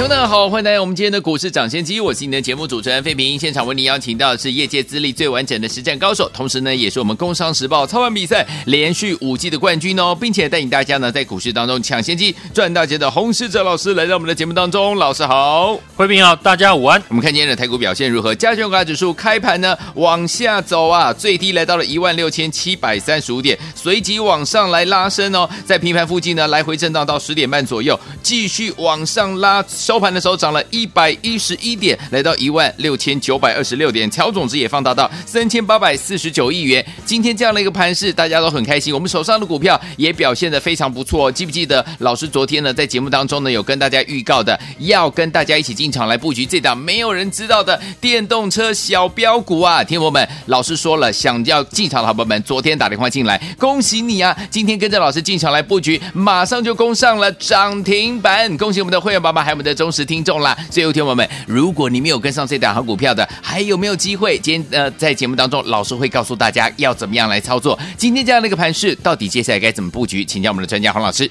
[0.00, 3.38] 听众大家好，欢迎来到我们今天的股市涨先机，我是你的节目主持人费平。
[3.38, 14.96] 现场为您邀请到的是业界资历最完整的实战高手，同时呢，也是我们工商时报操盘比赛连续五季的冠军哦，并且带领大家呢在股市当中抢先机赚大钱的洪士哲老师来到我们的节目当中。
[14.96, 17.02] 老师好，费平好，大家午安。
[17.08, 18.34] 我们看今天的台股表现如何？
[18.34, 29.62] 加权股指数开盘呢往下走啊，最低来到了一万六千七百三十五点，随即往上来拉升哦，在平盘附近呢来回震荡到十点半左右，继续往上拉。
[29.68, 36.84] 收盘的时候涨了一百一十一点，来到一万六千九百二十六点，成交总值也放大到三千八百四十九亿元。
[37.04, 38.94] 今天这样的一个盘势，大家都很开心。
[38.94, 41.30] 我们手上的股票也表现的非常不错。
[41.32, 49.82] 记不记得老师昨天呢，在节目当中呢，有跟大家预告的，要跟大家一起进场来布局这档没有人知道的电动车小标股啊！
[49.82, 54.36] 听友们，老师说了，想要进场的好朋友们，昨天打电话进来，恭喜你啊！
[54.50, 59.72] 今天跟着老师进场来布局，马上就攻上了涨停板，恭喜我们的会员宝爸爸还有我们的。
[59.72, 64.36] 忠实听众啦，最后听友们，如果你没有跟上这档好股票的，还有没有机会？
[64.36, 67.78] 今天呃，在节目当中，老师会告诉大家要怎么样来操作。
[67.96, 70.24] 今天这样的一个盘势，到底接下来该怎么布局？
[70.24, 71.30] 请教我们的专家黄老师。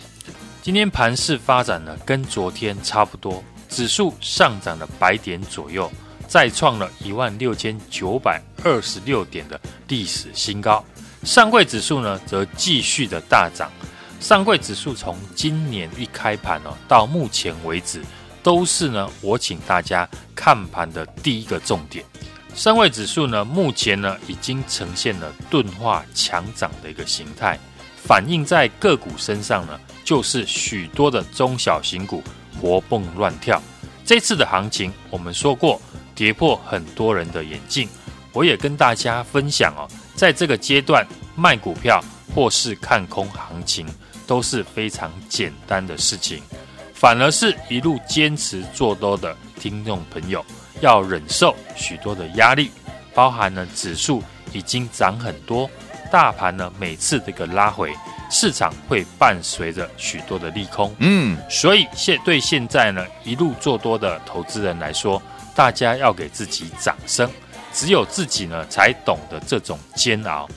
[0.63, 5.91] 今天盘势发展呢，跟昨天差不多，指数上涨了百点左右，
[6.25, 10.81] 再创了一万六千九百二十六点的历史新高。
[11.23, 13.69] 上柜指数呢，则继续的大涨。
[14.19, 18.01] 上柜指数从今年一开盘哦，到目前为止。
[18.41, 22.03] 都是呢，我请大家看盘的第一个重点。
[22.55, 27.59] 上柜指数呢，目前呢已经呈现了钝化强涨的一个形态，
[27.97, 32.23] 反映在个股身上呢，就是许多的中小型股
[32.61, 33.61] 活蹦乱跳。
[34.05, 35.79] 这次的行情，我们说过
[36.15, 37.89] 跌破很多人的眼镜，
[38.31, 39.85] 我也跟大家分享哦，
[40.15, 42.01] 在这个阶段卖股票
[42.33, 43.85] 或是看空行情
[44.29, 46.39] 都是非常简单的事情。
[46.93, 50.45] 反而是一路坚持做多的听众朋友，
[50.81, 52.69] 要忍受许多的压力，
[53.15, 54.21] 包含了指数
[54.53, 55.67] 已经涨很多，
[56.11, 57.91] 大盘呢每次这个拉回，
[58.29, 65.19] 市场会伴随着许多的利空，嗯，所以现对现在呢一路做多的投资人来说，
[65.55, 67.31] 大家要给自己掌声，
[67.73, 70.47] 只有自己呢才懂得这种煎熬，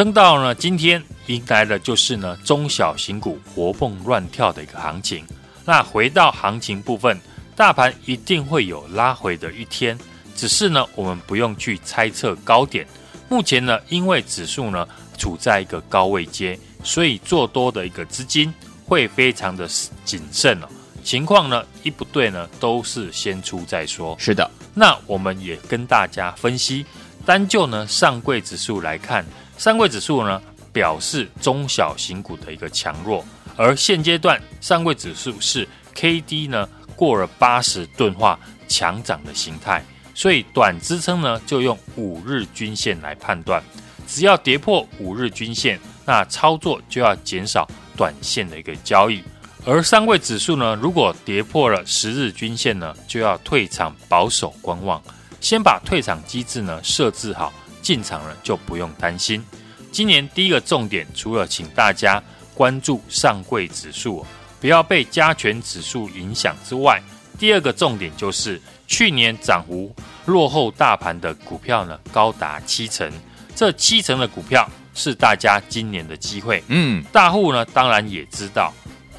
[0.00, 5.26] 撑到呢今天迎来的就是呢中小型股活蹦乱跳的一个行情。
[5.66, 7.20] 那回到行情部分，
[7.54, 9.98] 大盘一定会有拉回的一天，
[10.34, 12.86] 只是呢，我们不用去猜测高点。
[13.28, 18.50] 目前呢，因为指数呢处在一个高位阶，所以做多的一个资金
[18.86, 19.68] 会非常的
[20.06, 20.66] 谨慎哦。
[21.04, 24.16] 情况呢一不对呢，都是先出再说。
[24.18, 26.86] 是的，那我们也跟大家分析，
[27.26, 29.22] 单就呢上柜指数来看，
[29.60, 30.40] 上柜指数呢
[30.72, 33.22] 表示中小型股的一个强弱。
[33.58, 36.66] 而现阶段上柜指数是 K D 呢
[36.96, 39.84] 过了八十钝化强涨的形态，
[40.14, 43.62] 所以短支撑呢就用五日均线来判断，
[44.06, 49.22] 只要跌破五日均线，那操作就要减少短线的一个交易。
[49.66, 55.02] 而上柜指数呢，如果跌破了十日均线呢，就要退场保守观望，
[55.38, 57.52] 先把退场机制呢设置好，
[57.82, 59.44] 进场了就不用担心。
[59.90, 62.22] 今年第一个重点，除了请大家。
[62.52, 64.26] 关注上柜指数，
[64.60, 67.02] 不要被加权指数影响之外，
[67.38, 69.94] 第二个重点就是去年涨幅
[70.26, 73.10] 落后大盘的股票呢，高达七成。
[73.56, 76.62] 这七成的股票是大家今年的机会。
[76.68, 78.74] 嗯，大户呢，当然也知道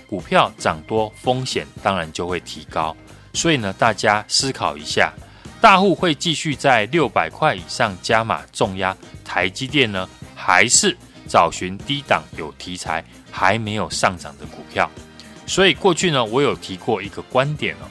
[0.05, 2.95] 股票涨多风险当然就会提高，
[3.33, 5.11] 所以呢，大家思考一下，
[5.61, 10.97] 大户会继续在六百块以上加码重压台积电呢，还是
[11.29, 13.03] 找寻低档有题材？
[13.33, 14.91] 还没有上涨的股票，
[15.47, 17.87] 所以过去呢，我有提过一个观点哦，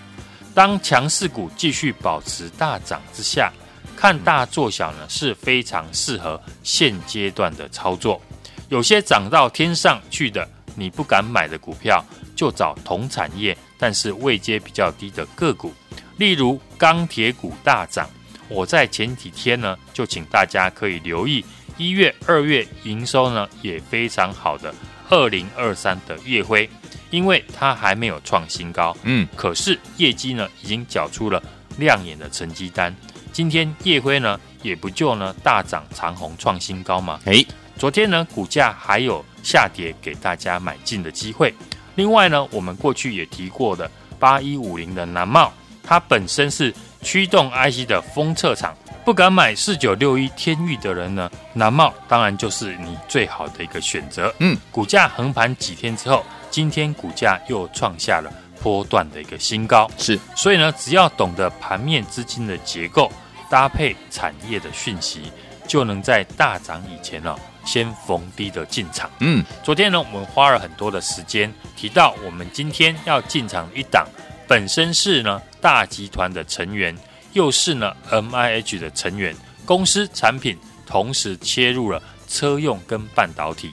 [0.54, 3.50] 当强势股继续保持大涨之下，
[3.96, 8.20] 看大做小呢是非常适合现阶段的操作。
[8.68, 12.04] 有些涨到天上去的，你不敢买的股票，
[12.36, 15.72] 就找同产业但是位阶比较低的个股，
[16.20, 18.06] 例如钢铁股大涨。
[18.46, 21.42] 我在前几天呢，就请大家可以留意
[21.78, 24.74] 一月、二月营收呢也非常好的。
[25.08, 26.68] 二零二三的月辉，
[27.08, 31.42] 因为它还没有创新高，嗯，可是业绩呢已经缴出了
[31.78, 32.94] 亮眼的成绩单，
[33.32, 37.18] 今天夜辉呢也不就呢大涨长虹创新高吗？
[37.24, 37.42] 哎，
[37.78, 41.54] 昨天呢股价还有下跌给大家买进的机会。
[41.94, 45.52] 另外呢，我们过去也提过的八一五零的南茂，
[45.82, 54.32] 它本身是驱动 IC 的封测厂，不敢买四九六一天域的人呢，南茂当然就是你最好的一个选择。
[54.38, 58.32] 嗯，股价横盘几天之后，今天股价又创下了
[58.62, 59.90] 波段的一个新高。
[59.98, 63.10] 是，所以呢，只要懂得盘面资金的结构，
[63.48, 65.32] 搭配产业的讯息，
[65.66, 67.38] 就能在大涨以前呢、哦。
[67.62, 69.10] 先逢低的进场。
[69.18, 74.08] 嗯，昨天呢，我们花了很多的时间提到，我们今天要进场一档，
[74.50, 76.92] 本身是呢大集团的成员，
[77.34, 79.32] 又是呢 MIH 的成员，
[79.64, 83.70] 公司产品同时切入了车用跟半导体，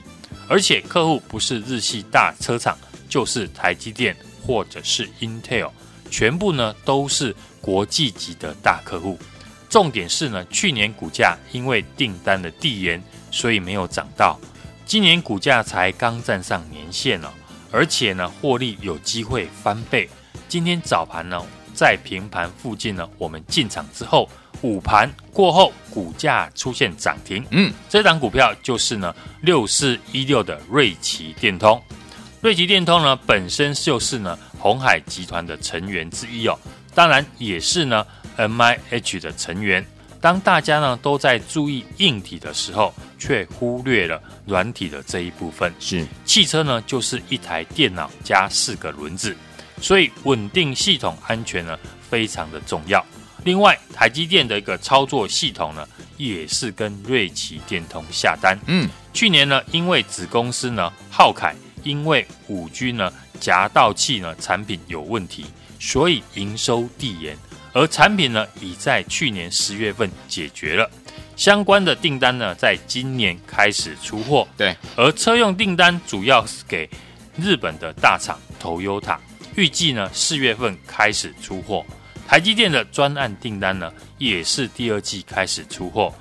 [0.48, 2.78] 而且客户不是日系大车厂，
[3.08, 4.16] 就是台积电
[4.46, 5.72] 或者是 Intel，
[6.12, 9.18] 全部呢都是国际级的大客户。
[9.68, 13.02] 重点是呢，去年股价因为订单的递延。
[13.32, 14.40] 所以没有涨到，
[14.86, 17.34] 今年股价才刚站上年线了，
[17.70, 20.08] 而且呢，获利有机会翻倍。
[20.48, 24.26] 今天早盘呢，在平盘附近呢，我们进场之后，
[24.62, 27.44] 午盘过后，股价出现涨停。
[27.50, 31.80] 嗯，这档股票就是呢，六四一六的瑞奇电通。
[32.40, 36.58] 瑞奇电通呢，本身就是呢，鸿海集团的成员之一哦，
[36.94, 38.06] 当然也是呢
[38.38, 39.84] ，MIH 的成员。
[40.20, 45.72] 当大家呢都在注意硬体的时候，却忽略了软体的这一部分。
[45.78, 49.36] 是汽车呢，就是一台电脑加四个轮子，
[49.80, 51.78] 所以稳定系统安全呢
[52.10, 53.04] 非常的重要。
[53.44, 55.86] 另外，台积电的一个操作系统呢，
[56.16, 58.58] 也是跟瑞奇电通下单。
[58.66, 61.54] 嗯，去年呢，因为子公司呢浩凯
[61.84, 65.46] 因为五 G 呢夹道器呢产品有问题，
[65.78, 67.36] 所以营收递延。
[67.72, 70.90] 而产品呢，已在去年十月份解决了，
[71.36, 74.46] 相关的订单呢，在今年开始出货。
[74.56, 76.90] 对，而车用订单主要是给
[77.36, 79.16] 日本的大厂 Toyota，
[79.58, 81.84] 预计呢四月份开始出货。
[82.28, 86.14] 台积电的专案订单呢，也是第二季开始出货。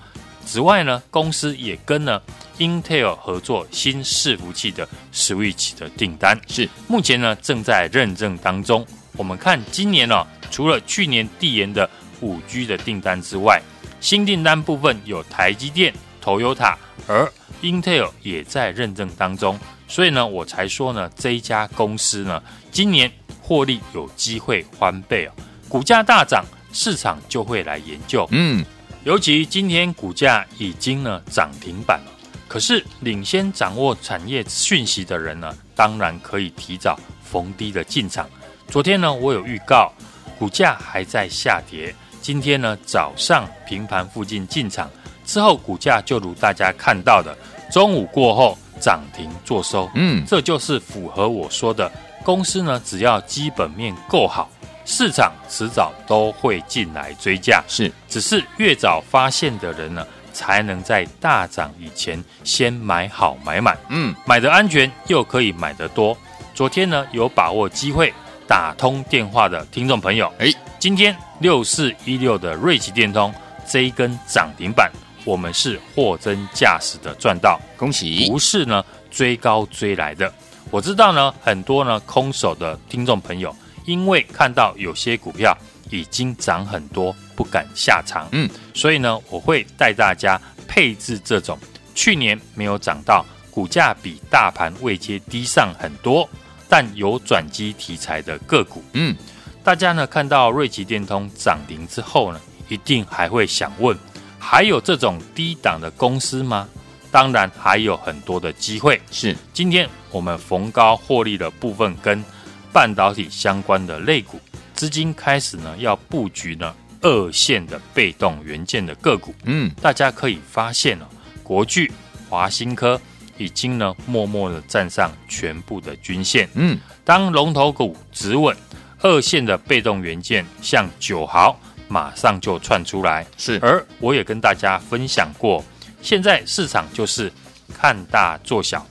[0.44, 2.20] 此外呢，公司也跟呢
[2.58, 8.84] Intel 合作新伺服器的 Switch 的订单，是目前呢正在认证当中。
[9.16, 10.28] 我们看今年呢、哦。
[10.50, 11.88] 除了去年递延的
[12.22, 13.62] 五 G 的订单之外，
[14.00, 15.94] 新订单部分有台积电、
[16.24, 16.74] Toyota，
[17.06, 17.32] 而
[17.62, 22.42] Intel 也在认证当中，所以呢，我才说呢，这一家公司呢，
[22.72, 23.12] 今年
[23.48, 25.32] 获利有机会翻倍哦，
[25.70, 28.28] 股价大涨，市场就会来研究。
[28.32, 28.66] 嗯，
[29.06, 32.12] 尤其今天股价已经呢涨停板了，
[32.46, 38.30] 可是领先掌握产业讯息的人呢，当然可以提早逢低的进场。
[38.68, 39.94] 昨天呢，我有预告。
[40.40, 44.88] 股价还在下跌，今天呢早上平盘附近进场
[45.26, 47.36] 之后，股价就如大家看到的，
[47.72, 49.90] 中午过后涨停做收。
[49.96, 51.92] 嗯，这就是符合我说的，
[52.28, 54.50] 公司呢只要基本面够好，
[54.84, 57.64] 市场迟早都会进来追价。
[57.70, 63.78] 是，只是越早发现的人呢，才能在大涨以前先买好买满。
[63.88, 66.18] 嗯，买的安全又可以买得多。
[66.54, 68.14] 昨天呢有把握机会。
[68.46, 70.48] 打通电话的听众朋友，哎，
[70.80, 73.34] 今天六四一六的瑞奇电通
[73.66, 74.90] 这一根涨停板，
[75.26, 78.30] 我们是货真价实的赚到，恭喜！
[78.30, 80.32] 不是呢追高追来的。
[80.70, 83.56] 我知道呢很多呢空手的听众朋友，
[83.86, 85.58] 因为看到有些股票
[85.90, 91.58] 已经涨很多，不敢下场，嗯，所以呢我会带大家配置这种
[91.96, 96.30] 去年没有涨到，股价比大盘位阶低上很多。
[96.70, 99.16] 但有转机题材的个股，嗯，
[99.64, 103.98] 大家呢看到瑞奇电通涨停之后呢，一定还会想问，
[104.38, 106.68] 还有这种低档的公司吗？
[107.12, 109.02] 当然还有很多的机会。
[109.12, 112.24] 是，今天我们逢高获利的部分跟
[112.72, 114.40] 半导体相关的类股，
[114.74, 119.34] 资金开始呢要布局呢二线的被动元件的个股。
[119.46, 121.06] 嗯，大家可以发现哦，
[121.44, 121.92] 国巨、
[122.30, 123.00] 华新科。
[123.40, 126.50] 已经呢，默默的站上全部的均线。
[126.56, 128.58] 嗯，当龙头股止稳，
[129.02, 131.56] 二线的被动元件像九豪，
[131.88, 133.24] 马上就窜出来。
[133.38, 135.64] 是，而我也跟大家分享过，
[136.02, 137.32] 现在市场就是
[137.74, 138.86] 看大做小，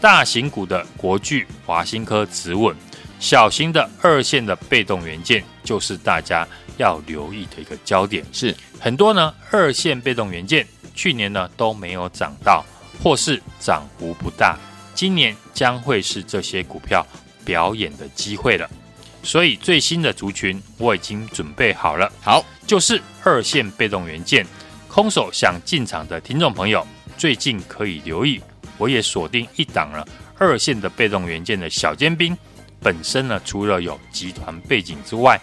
[0.00, 2.76] 大型股的国巨、华新科止稳，
[3.20, 8.24] 小型的二线的被动元件就是大家要留意的一个焦点。
[8.32, 12.64] 是，很多呢，二线被动元件去年呢都没有涨到。
[13.02, 14.56] 或是涨幅不大，
[14.94, 17.04] 今年将会是这些股票
[17.44, 18.70] 表演的机会了。
[19.24, 22.12] 所以最新的族群我已经准备好了。
[22.20, 24.46] 好，就是二线被动元件。
[24.94, 28.38] 空手想进场的听众朋友，最近可以留意，
[28.76, 30.06] 我也锁定一档了
[30.36, 32.36] 二线的被动元件的小尖兵。
[32.78, 35.40] 本身呢，除了有集团背景之外，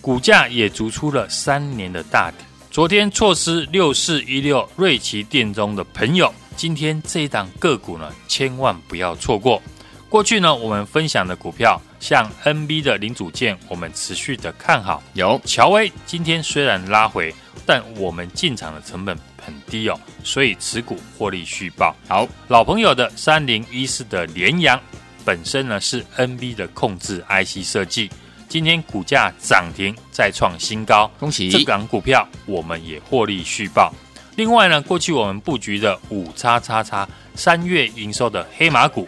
[0.00, 2.38] 股价也足出了三年的大底。
[2.70, 9.60] 昨天错失六四一六瑞奇电中的朋友，今天这一档个股呢，千万不要错过。
[10.08, 15.02] 过去呢，我们分享的股票，像 NB 的零组件，我们持续的看好。
[15.14, 17.34] 有乔威今天虽然拉回，
[17.66, 21.94] 但我们进场的成本很低哦，所以持股获利续报。
[22.08, 24.80] 好，老朋友的三零一四的联阳，
[25.24, 28.08] 本身呢是 NB 的控制 IC 设计，
[28.48, 31.50] 今天股价涨停再创新高，恭喜！
[31.50, 33.92] 这港股票我们也获利续报。
[34.36, 39.06] 另外呢，过去我们布局的五叉叉叉三月营收的黑马股。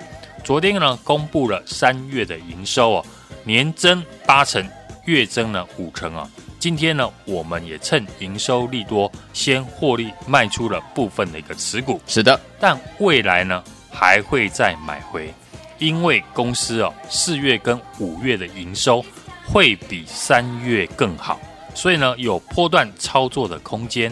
[0.49, 3.07] 昨天呢，公布了三月的营收哦，
[3.45, 4.67] 年增八成，
[5.05, 6.27] 月增呢五成啊。
[6.59, 12.01] 今天呢，我们也趁营收利多，先获利卖出了部分的一个持股。
[12.07, 15.31] 是的，但未来呢，还会再买回，
[15.77, 19.05] 因为公司哦，四月跟五月的营收
[19.45, 21.39] 会比三月更好，
[21.75, 24.11] 所以呢，有波段操作的空间。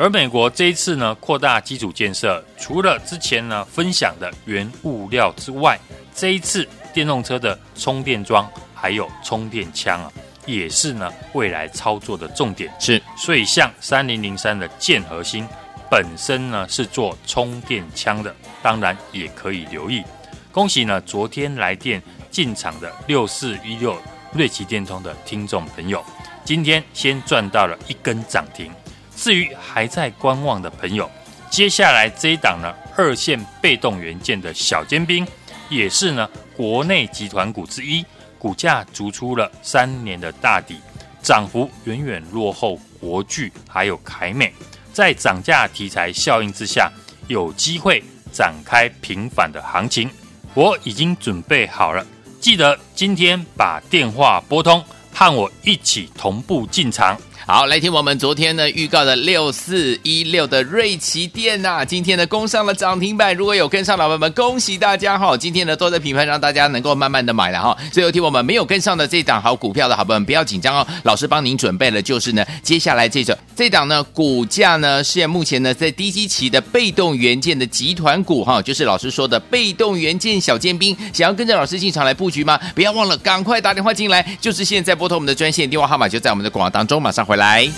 [0.00, 5.76] 而美国这一次呢，扩大基础建设，除了之前呢分享的原物料之外，
[6.14, 10.12] 这一次电动车的充电桩还有充电枪啊，
[10.46, 12.72] 也是呢未来操作的重点。
[12.78, 15.44] 是，所以像三零零三的建核心
[15.90, 20.04] 本身呢是做充电枪的，当然也可以留意。
[20.52, 22.00] 恭喜呢昨天来电
[22.30, 24.00] 进场的六四一六
[24.32, 26.04] 瑞奇电通的听众朋友，
[26.44, 28.70] 今天先赚到了一根涨停。
[29.18, 31.10] 至于还在观望的朋友，
[31.50, 35.26] 接下来这一档呢，二线被动元件的小尖兵，
[35.68, 38.04] 也是呢国内集团股之一，
[38.38, 40.76] 股价筑出了三年的大底，
[41.20, 44.54] 涨幅远远落后国巨还有凯美，
[44.92, 46.88] 在涨价题材效应之下，
[47.26, 48.00] 有机会
[48.32, 50.08] 展开平反的行情。
[50.54, 52.06] 我已经准备好了，
[52.40, 54.82] 记得今天把电话拨通，
[55.12, 57.20] 和我一起同步进场。
[57.50, 63.34] 好，来听我们昨天呢预告的六四一六的瑞奇电呐，今天呢攻上了涨停板。
[63.34, 65.34] 如果有跟上老板们，恭喜大家哈！
[65.34, 67.74] 今天呢都在品牌让大家能够慢慢的买了哈。
[67.90, 82.56] 最后听我们没有跟上的这档好股票的好朋友们，不要紧张哦，老师帮您准备了，就是呢接下来这种这档呢股价呢现目前呢在低基期的被动元件的集团股哈，就是老师说的被动元件小尖兵，想要跟着老师进场来布局吗？
[82.72, 87.68] 不要忘了赶快打电话进来，就是现在拨通我们的专线电话号码，就在我们的广告当中，马上回来。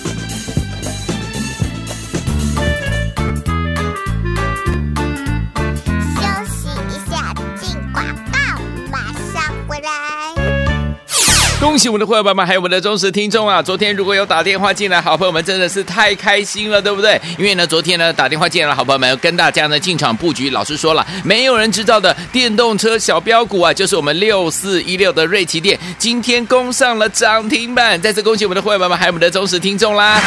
[11.71, 13.63] 恭喜我们的会员朋友们，还有我们的忠实听众啊！
[13.63, 17.21] 昨天如果有打电话进来，好朋友们真的是太开心了，对不对？
[17.39, 28.01] 因为呢，昨天呢打电话进来了好朋友们跟大家呢进场布局，老师说了，没有人知道的电动车小标股啊，就是我们六四一六的瑞奇电，今天攻上了涨停板。
[28.03, 30.21] 再次恭喜我们的会员朋友们，还有我们的忠实听众啦！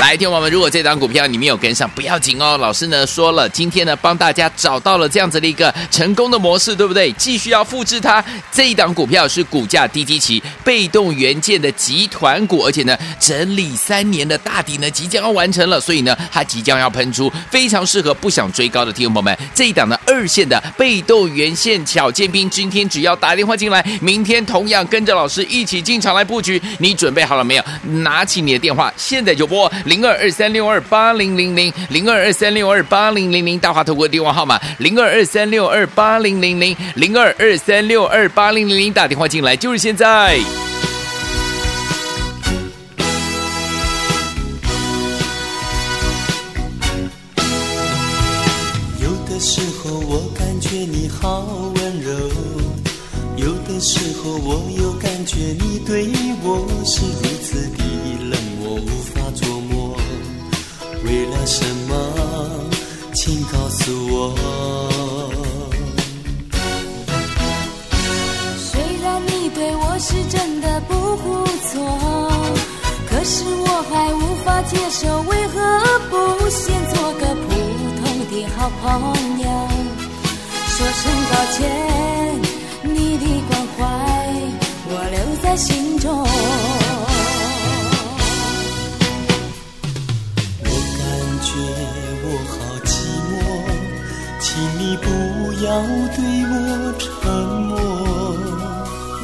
[0.00, 2.56] 来，听我们，如果这档股票你没有跟上，不要紧哦。
[2.56, 7.12] 老师呢说了，今天呢帮大家找到了这样子的一个成功的模式，对不对？
[7.12, 8.24] 继续要复制它。
[8.50, 10.42] 这一档股票是股价低基期。
[10.70, 19.36] 被动元件的集团股，而且呢，整理三年的大底呢，即将要完成了，所以呢，它即将要喷出，非常适合不想追高的听众朋友们。
[19.52, 26.62] 这一档的二线的被动元件小尖兵，今天只要打电话进来，明天同样跟着老师一起进场来布局。
[26.78, 27.64] 你准备好了没有？
[28.04, 40.38] 拿起你的电话，现在就拨零二二三六二八零零零零二二三六二八零零零大华投顾电话号码零二二三六二八零零零零二二三六二八零零零打电话进来就是现在。
[54.38, 56.08] 我又感觉你对
[56.42, 57.82] 我是如此的
[58.30, 59.96] 冷漠，无法琢磨。
[61.04, 61.90] 为了什么？
[63.12, 64.34] 请告诉我。
[68.56, 70.94] 虽然你对我是真的不
[71.68, 72.30] 错，
[73.08, 75.58] 可是我还无法接受，为何
[76.08, 77.48] 不先做个普
[77.98, 78.88] 通的好朋
[79.40, 79.46] 友？
[80.68, 81.58] 说声抱歉，
[83.20, 83.78] 的关怀
[84.88, 86.04] 我留在心中。
[90.62, 90.66] 我
[90.98, 91.00] 感
[91.46, 91.48] 觉
[92.24, 92.52] 我好
[92.84, 92.88] 寂
[93.28, 93.32] 寞，
[94.40, 94.48] 请
[94.78, 95.06] 你不
[95.64, 95.68] 要
[96.16, 96.52] 对我
[96.98, 97.06] 沉
[97.68, 97.70] 默。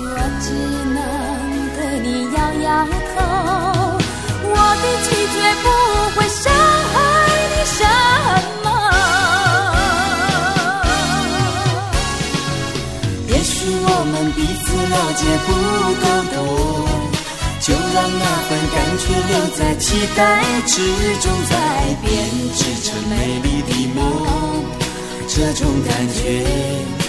[0.08, 0.46] 我只
[0.94, 0.98] 能
[1.76, 2.68] 对你摇摇
[3.14, 3.15] 头，
[15.16, 15.48] 解不
[16.02, 16.04] 够
[16.34, 16.36] 多，
[17.60, 20.20] 就让那份感觉留在期待
[20.66, 20.72] 之
[21.20, 21.52] 中，再
[22.02, 22.06] 编
[22.54, 23.98] 织成美丽的梦。
[25.26, 27.05] 这种感觉。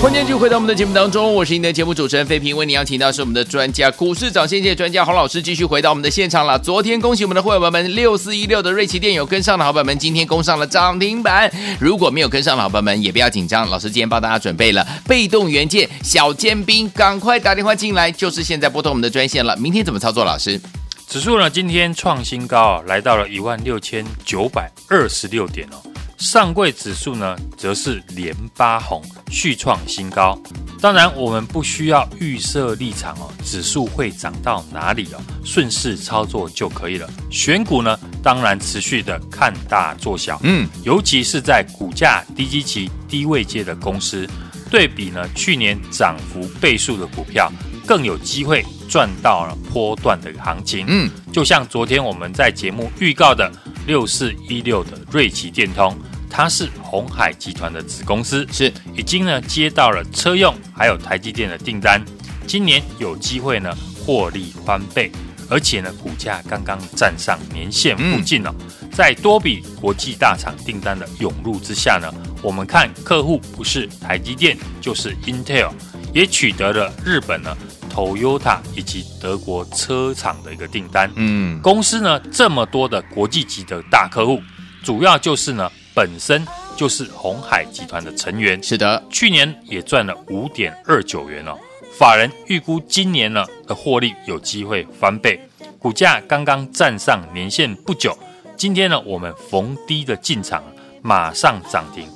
[0.00, 6.58] 欢迎继续回到我们的节目当中，我是您的节目主持人费平，为您邀请到是我们的专家股市涨先界专家洪老师，继续回到我们的现场了。
[6.58, 11.52] 昨天恭喜我们的会员们，六四一六的瑞奇电有跟上的好朋友们，今天攻上了涨停板。
[11.78, 19.54] 如果没有跟上的好朋友们，也不要紧张，老师今天帮大家准备了被动元件小尖兵，赶快打电话进来，就是现在拨通我们的专线了。
[19.58, 20.24] 明天怎么操作？
[20.24, 20.58] 老师，
[21.06, 25.89] 指数呢今天创新高，来到了一万六千九百二十六点哦。
[26.20, 30.38] 上柜指数呢，则是连八红，续创新高。
[30.78, 37.08] 当然，我们不需要预设立场哦，指数会涨到哪里哦，顺势操作就可以了。
[37.30, 44.28] 选股呢，当然持续的看大做小，嗯，尤其是在股价低基期、低位阶的公司，
[44.70, 47.50] 对比呢去年涨幅倍数的股票，
[47.86, 50.84] 更有机会赚到了波段的行情。
[50.88, 53.50] 嗯，就像昨天我们在节目预告的
[53.86, 55.96] 六四一六的瑞奇电通。
[56.32, 62.00] 它是红海集团的子公司，是已经呢接到了车用还有台积电的订单，
[62.46, 65.10] 今年有机会呢获利翻倍，
[65.50, 72.10] 而且呢股价刚刚站上年线附近了，嗯，在多笔国际大厂订单的涌入之下呢，
[72.42, 75.72] 我们看客户不是台积电就是 Intel，
[76.14, 77.56] 也取得了日本呢
[77.92, 81.10] Toyota 以及德国车厂的一个订单。
[81.16, 84.40] 嗯，公司呢这么多的国际级的大客户，
[84.82, 85.70] 主要就是呢。
[85.92, 91.58] 本身就是红海集团的成员，是的，去年也赚了五点二九元哦。
[92.00, 95.38] 法人预估今年呢的获利有机会翻倍，
[95.78, 98.16] 股价刚刚站上年线不久，
[98.56, 100.64] 今天呢我们逢低的进场，
[101.02, 102.08] 马上涨停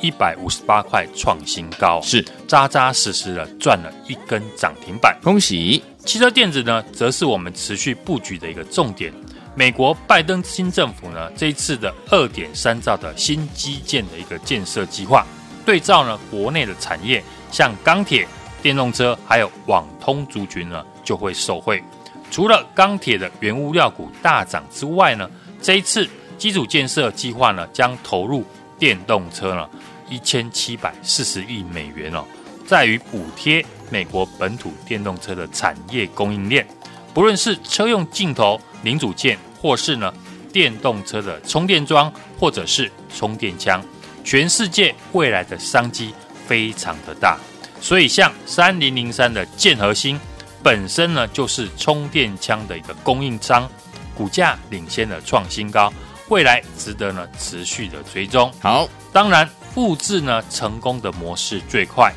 [0.00, 5.82] 一百五十八块创新高，是扎扎实实的赚了一根涨停板，恭喜！
[6.06, 9.12] 汽车电子呢，则是我们持续布局的一个重点。
[9.56, 15.26] 美国拜登新政府呢，这一次的二点三兆的新基建的一个建设计划，
[15.66, 18.24] 对照呢国内的产业，像钢铁、
[18.62, 21.82] 电动车还有网通族群呢，就会受惠。
[22.30, 25.28] 除了钢铁的原物料股大涨之外呢，
[25.60, 28.44] 这一次基础建设计划呢，将投入
[28.78, 29.68] 电动车呢
[30.08, 32.24] 一千七百四十亿美元哦，
[32.66, 36.66] 在于补贴美国本土电动车的产业供应链，
[37.12, 38.60] 不论是车用镜头。
[38.84, 40.12] 零组件，或是呢
[40.52, 43.80] 电动车的充电桩，或者是充电枪，
[44.24, 46.12] 全世界未来的商机
[46.48, 47.38] 非常的大。
[47.82, 50.18] 所以像三零零三的建和兴
[50.62, 53.68] 本身呢就是充电枪的一个供应商，
[54.14, 55.92] 股价领先的创新高，
[56.28, 58.50] 未来值得呢持续的追踪。
[58.60, 62.12] 好，当然复制呢成功的模式最快。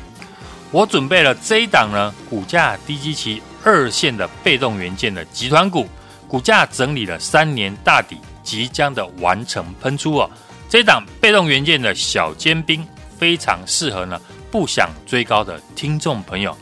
[0.70, 5.88] 我准备了这一档呢股价低基期二线的被动元件的集团股。
[6.28, 10.28] 股价整理了三年大底，即将的完成喷出哦。
[10.68, 12.84] 这档被动元件的小尖兵
[13.16, 14.20] 非常适合呢，
[14.50, 16.56] 不想追高的听众朋友，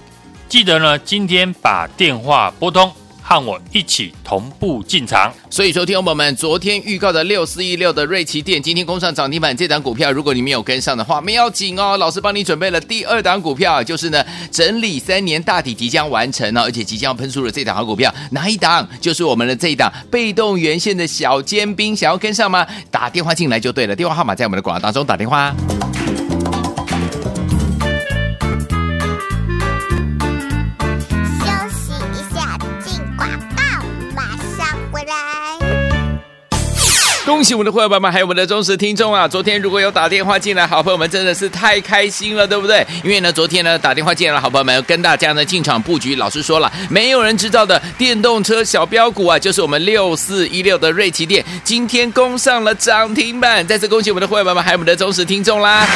[0.48, 2.92] 记得呢今天把电话拨通。
[3.26, 9.56] 和我一起同步进场，所以说，听众朋友们，昨天预告的六四一六的瑞奇电，今天攻上涨停板。
[9.56, 11.96] 这档股票，如果你没有跟上的话，没要紧哦。
[11.96, 18.86] 老师帮你准备了第二档股票，就是呢整理三年大底即将完成哦，而且即将要喷出的这档好股票，哪一档？
[19.00, 22.66] 就是我们的这一档被动原线的小尖兵，想要跟上吗？
[22.90, 25.54] 打电话进来就对了，电话号码在我们的广告当中，打电话。
[37.24, 39.26] 恭喜我们的会员朋友们，还有我们的忠实听众啊！
[39.26, 42.86] 昨天如果有打电话进来，好朋友们真的是太开心了，对不对？
[43.02, 55.86] 因为呢，昨天呢打电话进来的好朋友们跟大家呢进场布局，老师说了，没有人知道的电动车小标股啊，就是我们六四一六的瑞奇电，今天攻上了涨停板，再次恭喜我们的会员朋友们，还有我们的忠实听众啦！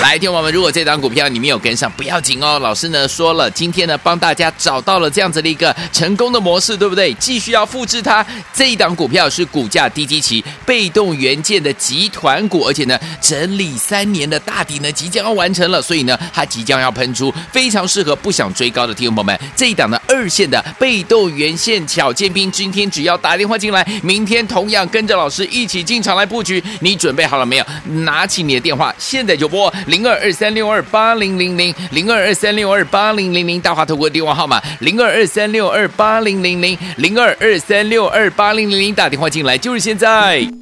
[0.00, 7.12] 来，听我们，如果这档股票你没有跟上，不要紧哦，老师呢说了，今天呢帮大家找到了这样子的一个成功的模式，对不对？
[7.14, 10.44] 继续要复制它，这一档股票是股价低基期。
[10.66, 19.40] 被动元件的集团股，而且呢，整理三年的大底呢，即将要完成了，所以呢，它即将要喷出，非常适合不想追高的听众朋友们。
[19.56, 26.62] 这一档的二线的被动元件巧建兵，今天只要打电话进来，明天同样跟着老师一起进场来布局。
[26.80, 27.66] 你准备好了没有？
[28.04, 40.59] 拿起你的电话，现在就拨零二二三六二八零零零零二二三六二八零零零大华投顾电话号码零二二三六二八零零零零二二三六二八零零零打电话进来就是现在。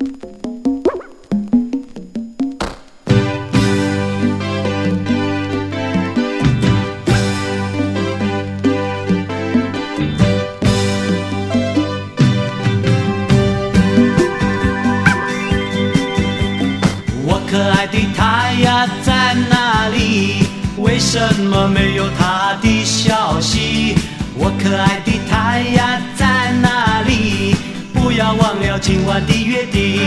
[21.50, 23.96] 怎么没有他的消息？
[24.34, 27.56] 我可爱的他呀在哪里？
[27.94, 29.98] 不要忘了今晚的约定。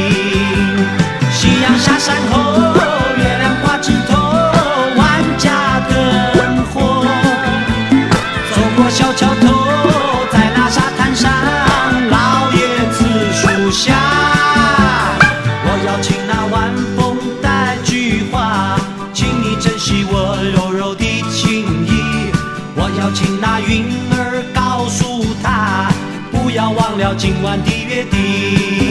[1.34, 2.71] 夕阳下山后，
[27.16, 28.91] 今晚的约定。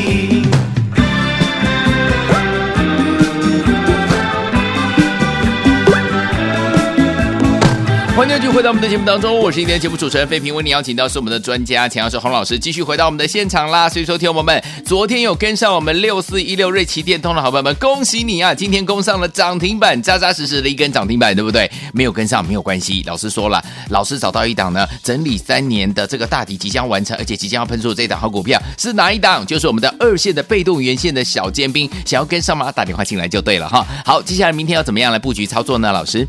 [8.21, 13.89] 欢迎继续回到我们的节目当中，我是今天节目主持人费平，为你邀请到是我们的专家钱老师洪老师，继续回到我们的现场啦。
[13.89, 18.55] 所以说，听友们，昨天有跟上我们六四一六瑞奇电通的好朋友们，恭喜你啊！
[18.55, 21.71] 今天攻上了涨停板，扎扎实实的一根涨停板，对不对？
[21.95, 29.47] 没有跟上没有关系，老师说了，老师找到一档呢，整理三年的这个大底即将完成，而且即将要喷出的这档好股票是哪一档？
[29.47, 32.71] 就是我们的二线的被动元线的小尖兵，想要跟上吗？
[32.71, 33.87] 打电话进来就对了哈。
[34.05, 35.91] 好，接下来明天要怎么样来布局操作呢？
[35.91, 36.29] 老师？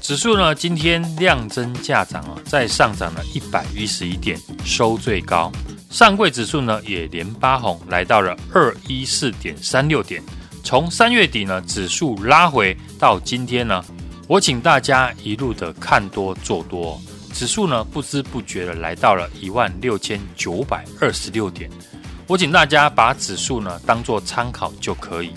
[0.00, 5.52] 指数呢，今天量增价涨啊，再上涨了一百一十一点，收最高。
[5.90, 10.22] 上柜指数呢也连八红，来到了二一四点三六点。
[10.62, 13.84] 从三月底呢，指数拉回到今天呢，
[14.28, 17.00] 我请大家一路的看多做多，
[17.32, 21.70] 指数呢不知不觉的来到了一万六千九百二十六点。
[22.26, 25.32] 我请大家把指数呢当做参考就可以，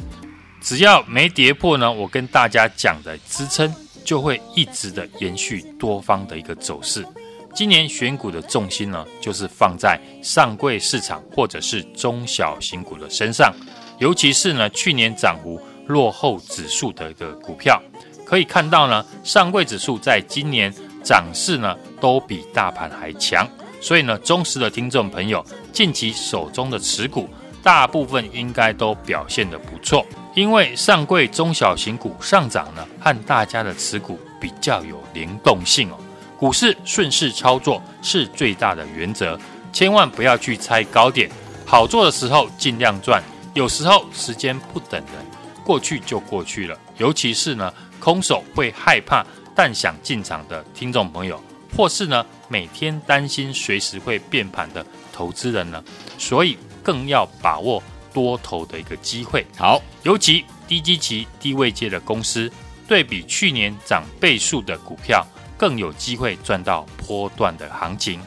[0.61, 3.73] 只要没跌破呢，我跟大家讲的支撑。
[4.03, 7.05] 就会一直的延续多方的一个走势。
[7.53, 13.53] 今年选股的重心呢，就是放在上柜市场或者是中小型股的身上，
[13.99, 17.81] 尤其是呢去年涨幅落后指数的一个股票。
[18.25, 23.47] 可以看到呢，上柜指数在今年涨势呢都比大盘还强，
[23.79, 27.29] 所以呢，忠实的听众朋友近期手中的持股，
[27.61, 30.03] 大部分应该都表现得不错。
[30.35, 35.97] 因为上柜中小型股上涨呢，和大家的持股比较有联动性哦。
[36.37, 39.39] 股市顺势操作是最大的原则，
[39.71, 41.29] 千万不要去猜高点。
[41.65, 45.25] 好做的时候尽量赚，有时候时间不等人，
[45.63, 46.77] 过去就过去了。
[46.97, 51.41] 尤其是呢，空手会害怕但想进场的听众朋友，
[51.77, 55.81] 或是呢每天担心随时会变盘的投资人呢，
[56.17, 57.81] 所以更要把握。
[58.13, 62.49] 多头的一个机会，好，尤其低基期、低位阶的公司，
[62.87, 65.25] 对比去年涨倍数的股票，
[65.57, 68.19] 更有机会赚到波段的行情。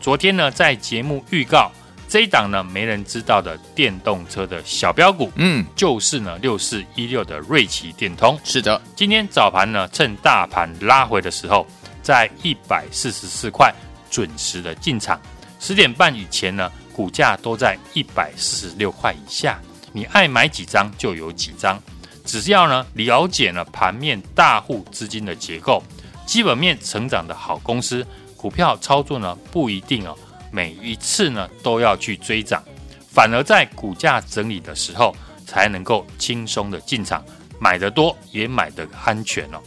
[0.00, 1.70] 昨天呢，在节目预告
[2.08, 8.38] 这一档呢，没人知道的电动车的小标股，嗯，就是呢六四一六的瑞奇电通。
[8.44, 11.66] 是的，今天早盘呢，趁大盘拉回的时候，
[12.02, 13.72] 在一百四十四块
[14.10, 15.20] 准时的进场，
[15.60, 16.70] 十点半以前呢。
[16.94, 19.60] 股价都在一百四十六块以下，
[19.92, 21.80] 你爱买几张就有几张。
[22.24, 25.82] 只要呢了解了盘面大户资金的结构，
[26.24, 30.16] 基本面成长的好公司，股票操作呢不一定哦，
[30.52, 32.62] 每一次呢都要去追涨，
[33.10, 37.22] 反而在股价整理的时候才能够轻松的进场，
[37.58, 39.60] 买得多也买得安全哦。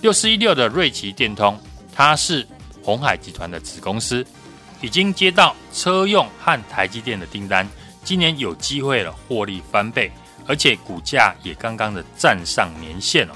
[0.00, 1.56] 六四一六的瑞奇电通，
[1.94, 2.46] 它是
[2.82, 4.26] 鸿海集团的子公司。
[4.82, 7.66] 已经接到车用和台积电的订单，
[8.04, 10.12] 今年有机会了获利翻倍，
[10.46, 13.34] 而且股价也刚刚的站上年线了。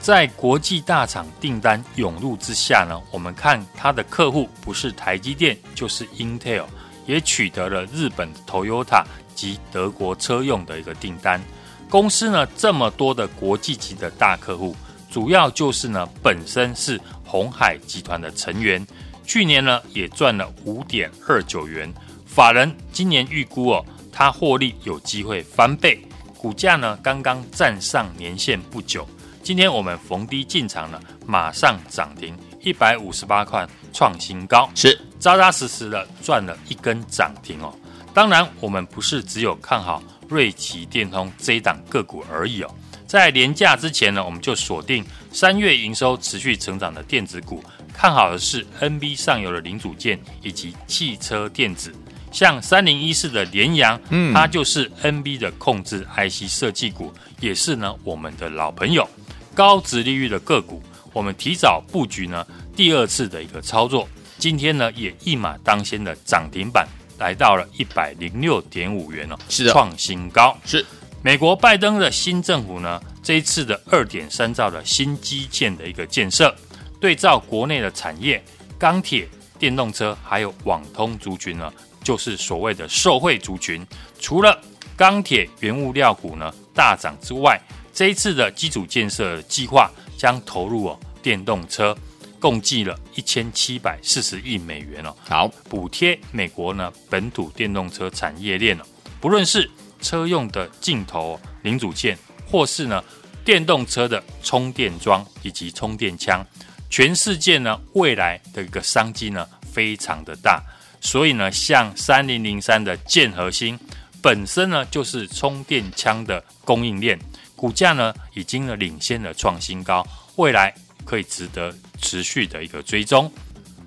[0.00, 6.64] 在国际大厂订单涌入之下呢，我们看它的客户不是台积电就是 Intel，
[7.06, 9.04] 也取得了日本 Toyota
[9.36, 11.40] 及德国车用的一个订单。
[11.88, 14.74] 公司呢这么多的国际级的大客户，
[15.08, 18.84] 主要就是呢本身是鸿海集团的成员。
[19.24, 21.92] 去年呢也赚了五点二九元，
[22.26, 26.00] 法人今年预估哦，它获利有机会翻倍，
[26.36, 29.08] 股价呢刚刚站上年线不久，
[29.42, 34.98] 今天我们逢低进场呢，马上涨停一百五十八块创新高，是。
[35.18, 37.72] 扎扎实实的赚了一根涨停哦。
[38.12, 42.74] 当然我们不是只有看好瑞奇电通这一档个股而已哦，
[43.06, 47.62] 在连假之前呢，我们就锁定三月营收持续成长的电子股。
[47.94, 51.94] 看好的是 NB 上游的零组件以及汽车电子，
[52.32, 59.06] 像三零一四的联阳，嗯，它就是 NB 的控制 IC 设计股，也是呢我们的老朋友，
[59.54, 70.56] 高值利率的个股，我们提早布局呢第二次的一个操作，今天呢也一马当先的涨停板来到了一百零六点五元哦，是的，创新高。
[70.64, 70.84] 是，
[71.20, 76.54] 美国拜登的新政府呢这一次的二点三兆的新基建的一个建设，
[77.00, 78.42] 对照国内的产业，
[78.78, 83.86] 钢铁、电动车还有网通族群呢，就是所谓的受惠族群。
[84.18, 84.60] 除了
[84.96, 87.60] 钢铁原物料股呢大涨之外，
[87.92, 91.96] 这一次的基础建设计划将投入哦电动车，
[92.40, 95.14] 共计了一千七百四十亿美元哦。
[95.28, 98.82] 好，补贴美国呢本土电动车产业链哦，
[99.20, 102.18] 不论是车用的镜头零组件，
[102.52, 103.02] 或是呢
[103.46, 106.46] 电动车的充电桩以及充电枪，
[106.90, 110.62] 全世界呢未来的一个商机呢非常的大，
[111.00, 113.78] 所以呢像三零零三的建和兴
[114.20, 117.18] 本身呢就是充电枪的供应链，
[117.56, 120.74] 股价呢已经呢领先了创新高，未来
[121.06, 123.32] 可以值得持续的一个追踪。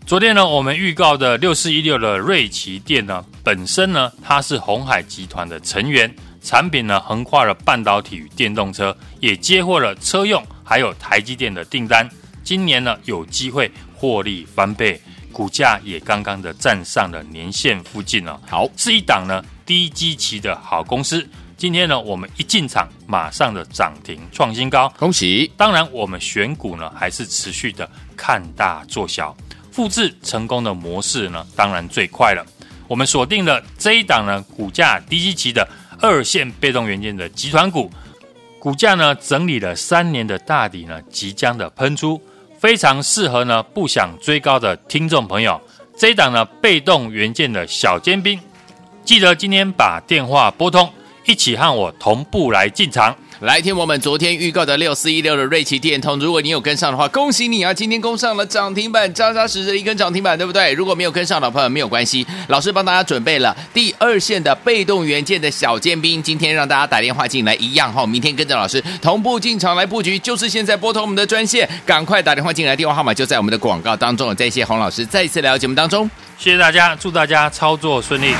[0.08, 3.24] 昨天呢我们预告的六四一六的瑞奇电呢。
[3.46, 6.12] 本身呢，它是鸿海集团的成员，
[6.46, 12.08] 产品呢横跨了半导体与电动车，也接获了车用还有台积电的订单。
[12.44, 18.40] 今年呢有机会获利翻倍，股价也刚刚的站上了年线附近了。
[18.48, 21.28] 好，是一档呢低基期的好公司。
[21.58, 25.52] 今天呢我们一进场，马上的涨停创新高，恭喜！
[25.58, 29.36] 当然我们选股呢还是持续的看大做小，
[29.72, 32.46] 复制成功的模式呢当然最快了。
[32.88, 35.68] 我们锁定了这一档呢，股价低基期的
[36.02, 37.90] 二线被动元件的集团股，
[38.60, 42.22] 股价呢整理了三年的大底呢，即将的喷出，
[42.60, 45.60] 非常适合呢不想追高的听众朋友。
[45.98, 48.40] 这一档呢被动元件的小尖兵，
[49.04, 50.92] 记得今天把电话拨通，
[51.26, 53.16] 一起和我同步来进场。
[53.42, 57.74] 来听我们昨天预告的六四一六的瑞奇电通，如果你有跟上的话，恭喜你啊！
[57.74, 60.72] 今天攻上了涨停板，扎扎实实的一根涨停板，对不对？
[60.72, 74.34] 如果没有跟上的朋友没有关系，老师帮大家准备了第二线的被动元件的小尖兵，今天让大家打电话进来一样哈，明天跟着老师同步进场来布局，就是现在拨通我们的专线，赶快打电话进来，电话号码就在我们的广告当中。
[74.34, 78.34] 再谢洪老师再一次来到节目当中，谢谢大家，祝大家操作顺利。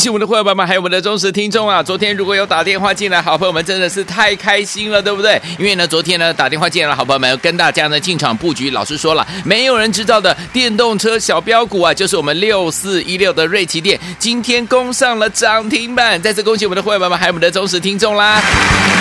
[0.00, 1.82] 喜我们的会员朋友们，还有我们的忠实听众啊！
[1.82, 5.38] 昨天如果有打电话进来，好朋友们真的是太开心了，对不对？
[5.58, 18.42] 因为呢，昨天呢打电话进来的好朋友们跟大家呢进场布局，老师说了，没有人知道的电动车小标股啊，就是我们六四一六的瑞奇电，今天攻上了涨停板，再次恭喜我们的会员朋友们，还有我们的忠实听众啦！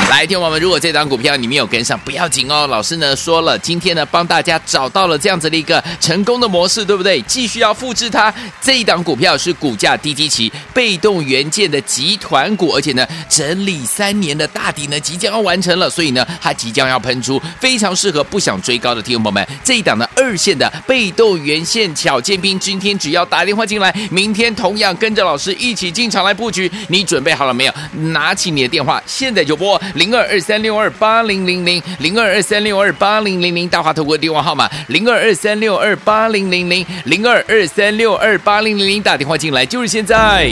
[0.09, 7.21] 来，听我们，如果这档股票你没有跟上，不要紧哦，老师呢说了，今天呢帮大家找到了这样子的一个成功的模式，对不对？
[7.21, 10.51] 继续要复制它，这一档股票是股价低基期。
[10.73, 19.47] 被被动元件的集团股，而且呢，整理三年的大底呢，即将要完成了，所以呢，它即将要喷出，非常适合不想追高的听众朋友们。
[19.63, 26.71] 这一档的二线的被动元件巧建兵，今天只要打电话进来，明天同样跟着老师一起进场来布局。
[26.87, 27.73] 你准备好了没有？
[28.11, 40.51] 拿起你的电话，现在就拨零二二三六二八零零零零二二三六二八零零零大华投顾电话号码零二二三六二八零零零零二二三六二八零零零打电话进来就是现在。